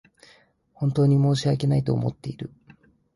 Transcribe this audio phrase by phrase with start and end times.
[0.73, 2.51] 本当に申し訳ないと思っている